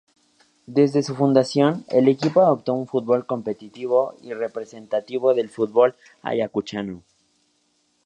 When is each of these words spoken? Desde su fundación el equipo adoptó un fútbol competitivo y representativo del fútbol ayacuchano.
Desde 0.65 1.03
su 1.03 1.13
fundación 1.15 1.85
el 1.89 2.07
equipo 2.07 2.41
adoptó 2.41 2.73
un 2.73 2.87
fútbol 2.87 3.27
competitivo 3.27 4.15
y 4.23 4.33
representativo 4.33 5.35
del 5.35 5.47
fútbol 5.47 5.95
ayacuchano. 6.23 7.03